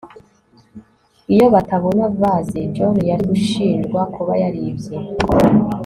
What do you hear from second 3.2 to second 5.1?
gushinjwa kuba yaribye